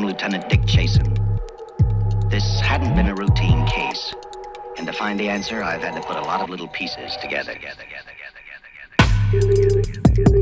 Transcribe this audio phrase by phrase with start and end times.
[0.00, 1.04] I'm Lieutenant Dick Chasen.
[2.30, 4.14] This hadn't been a routine case.
[4.78, 7.52] And to find the answer, I've had to put a lot of little pieces together.
[7.52, 7.82] together,
[9.30, 10.40] together, together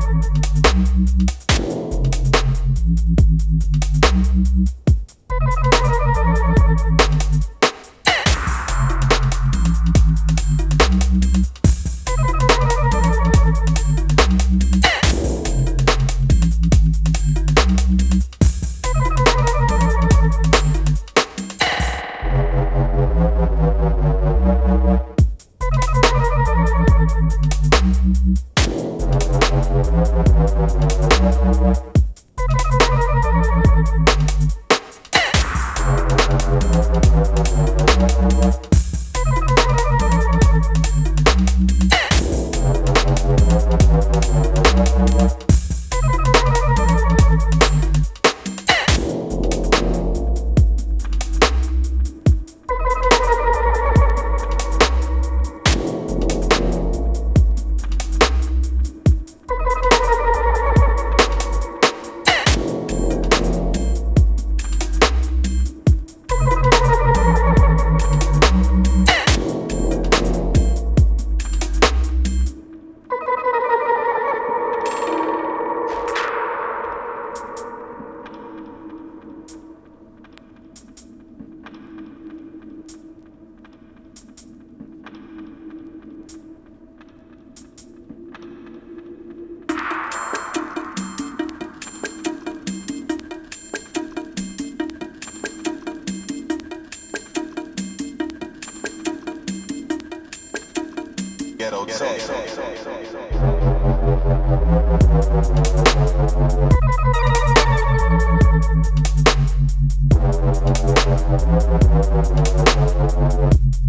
[0.00, 0.24] Thank
[7.42, 7.57] you.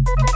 [0.02, 0.29] Thank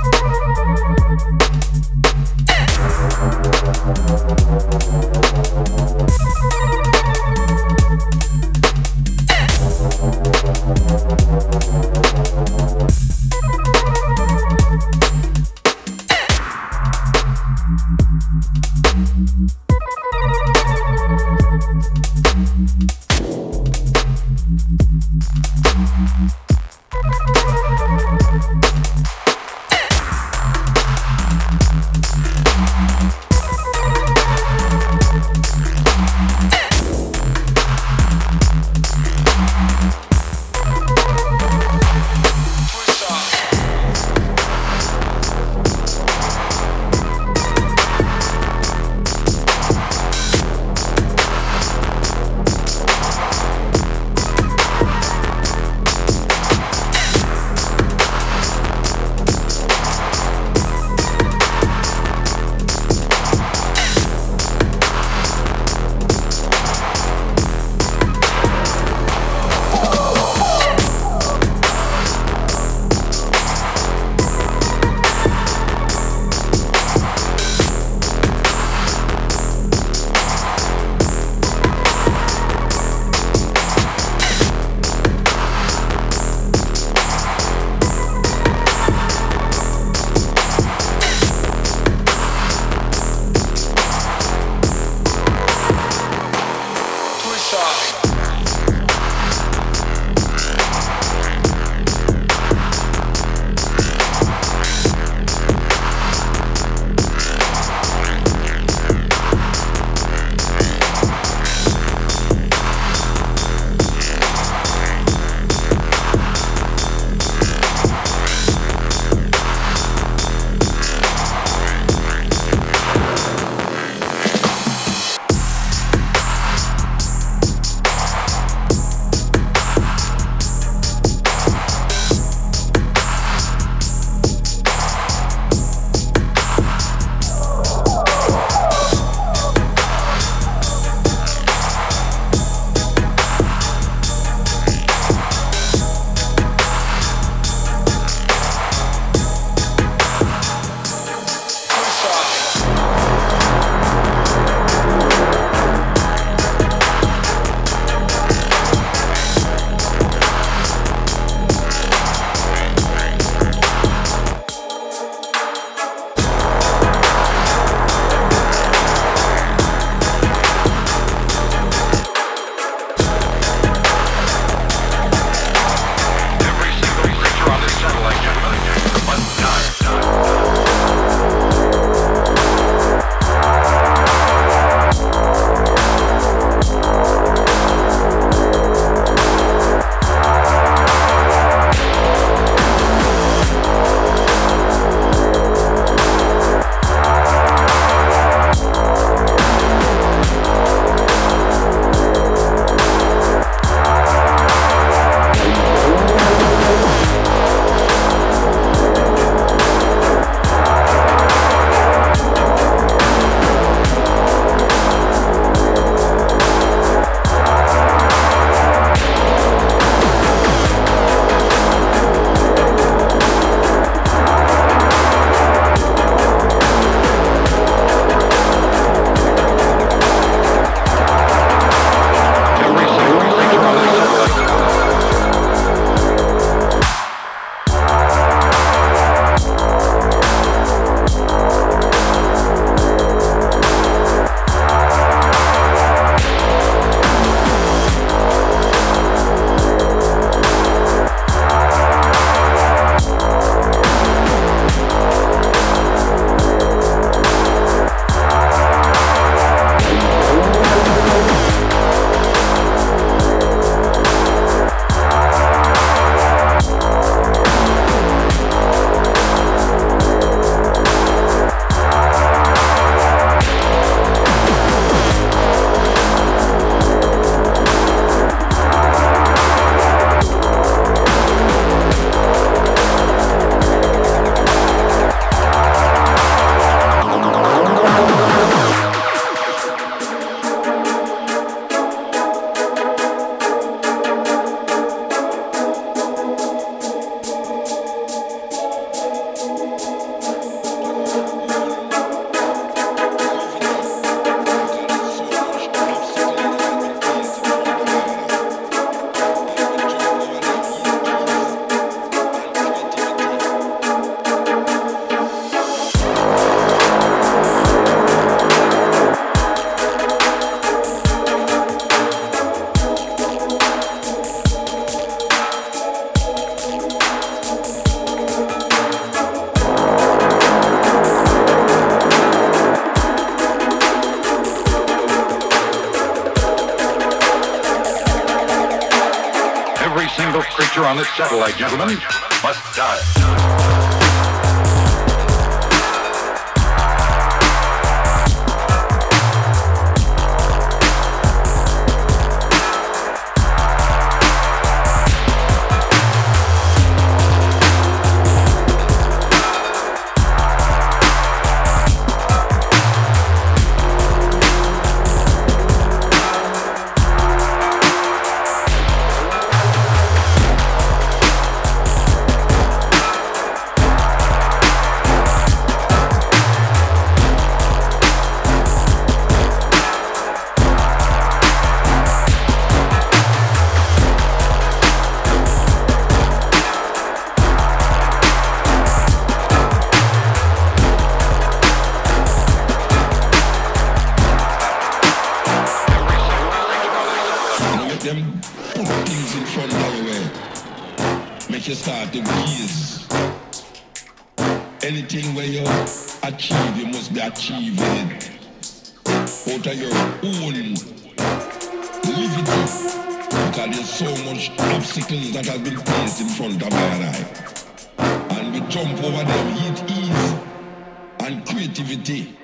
[422.05, 422.44] Shot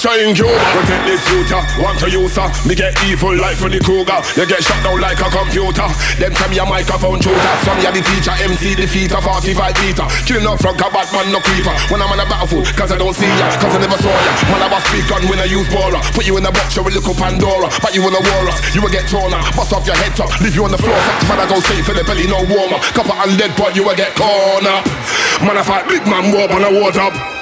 [0.00, 0.32] Castro in.
[0.32, 2.48] Protect this future, want to use her.
[2.64, 4.16] Me get evil like Freddy Krueger.
[4.32, 5.84] You get shut down like a computer.
[6.16, 7.52] Them time your microphone shooter.
[7.68, 10.08] Some ya the teacher, MC defeater, 45 meter.
[10.24, 11.76] Killing up from Batman, no creeper.
[11.92, 14.32] When I'm on a battlefield, cause I don't see ya, cause I never saw ya.
[14.48, 16.00] Man, I was speak on when I use Bora.
[16.16, 17.68] Put you in a box, you will look up Pandora.
[17.84, 19.44] But you wanna war us, you will get torn up.
[19.52, 20.96] Bust off your head top, leave you on the floor.
[20.96, 22.80] Fuck, man, I go straight for the belly, no warmer.
[22.96, 24.80] Copper and lead, but you will get corner.
[25.44, 27.39] Man, I fight big man, war on a water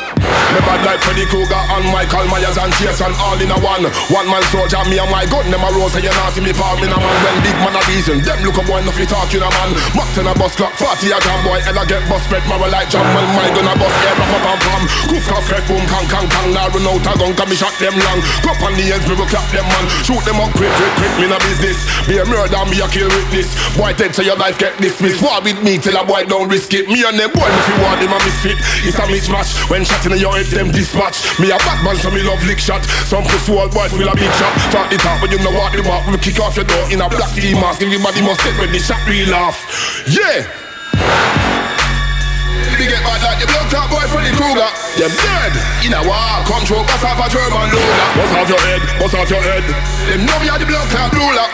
[0.59, 0.65] up.
[0.65, 3.87] Me bad like Freddy Krueger and Michael Myers and Jason all in a one.
[4.11, 6.51] One man soldier, me and my gun, them a rose and you not see me
[6.51, 7.17] palm in a man.
[7.23, 9.71] When big man a reason, them look a boy enough you talking a man.
[9.95, 12.91] Mock in a bus clock, 40 a jam boy, Ella get bus spread moral like
[12.91, 13.07] jam.
[13.15, 14.83] When my gun a bus air, rap a pam pam.
[15.07, 16.51] Goof cough, crack boom, kang kang kang.
[16.51, 18.21] Now run out a gun, come me shot them long.
[18.43, 19.85] Cup on the ends, me will clap them man.
[20.03, 21.79] Shoot them up quick, quick, quick, me no business.
[22.11, 23.55] Be a murder, me a kill witness.
[23.79, 25.23] Boy, dead so your life get dismissed.
[25.23, 26.91] War with me till a boy don't risk it.
[26.91, 28.59] Me and them boy, if you want them a misfit.
[28.83, 29.55] It's a mismatch.
[29.71, 31.39] When shot in your head, them dispatch.
[31.39, 32.85] Me a bad man, so me love lick shot.
[33.07, 34.53] Some pussy old boys feel a big shot.
[34.73, 36.07] Talk the talk, but you know what the mark.
[36.09, 37.83] We kick off your door in a black ski mask.
[37.83, 39.57] Everybody must sit when the shot real off.
[40.09, 40.49] Yeah.
[42.79, 44.71] We get bad like the blood top boy Freddy Krueger.
[44.97, 45.53] Them dead.
[45.83, 48.09] In a war, control, bust off a German loader.
[48.15, 49.65] Bust off your head, bust off your head.
[50.07, 51.49] Them know we are the blood clot ruler.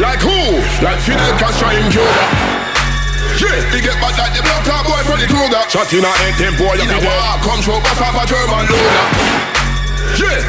[0.00, 0.60] Like who?
[0.84, 2.55] Like Fidel Castro in Cuba.
[3.36, 5.60] Yeah, we get bad like the blood clot boy Freddy Krueger.
[5.68, 9.06] Shot in a head, tempo, you In a war, control, bust off a German loader.
[10.16, 10.40] Yeah,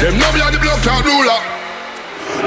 [0.00, 1.51] them know we are the blood clot ruler.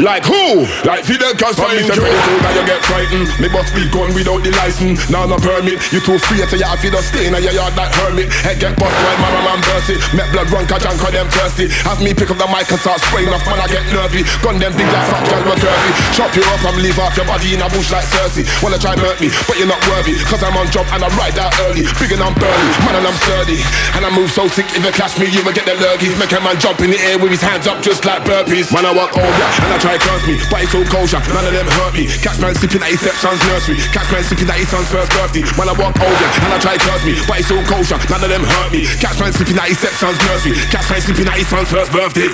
[0.04, 0.68] Like who?
[0.84, 2.12] Like Fidel Castro in Cuba
[2.44, 3.32] Now you get frightened.
[3.40, 5.08] Me bust speak gun without the license.
[5.08, 5.80] Now no permit.
[5.96, 8.28] You too free so you have to stay in your yard like hermit.
[8.44, 10.04] Head get bust while my man burst it.
[10.12, 11.72] Make blood run cause junk them thirsty.
[11.88, 14.28] Have me pick up the mic and start spraying off Man I get nervy.
[14.44, 15.92] Gun them big like fat girl were curvy.
[16.12, 18.44] Chop you up and leave off your body in a bush like Cersei.
[18.60, 20.20] Wanna try hurt me but you're not worthy.
[20.28, 21.88] Cause I'm on job and I ride out early.
[22.04, 23.64] Big and I'm burly Man and I'm sturdy.
[23.96, 26.20] And I move so sick if you catch me you will get the lurgies.
[26.20, 28.76] Make a man jump in the air with his hands up just like burpees.
[28.76, 31.22] Man I walk over and I try curse me, but it's so kosher.
[31.30, 32.10] None of them hurt me.
[32.10, 33.78] Catch man sipping at his stepson's nursery.
[33.94, 35.46] Catch man sipping at his son's first birthday.
[35.54, 38.02] Man, I walk over and I try curse me, but it's so kosher.
[38.10, 38.90] None of them hurt me.
[38.98, 40.58] Catch man sipping at his stepson's nursery.
[40.74, 42.34] Catch man sipping at his son's first birthday.